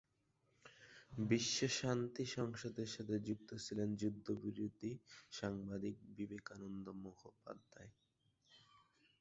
[1.29, 4.91] বিশ্ব শান্তি সংসদের সাথে যুক্ত ছিলেন যুদ্ধবিরোধী
[5.31, 7.91] সাংবাদিক বিবেকানন্দ মুখোপাধ্যায়।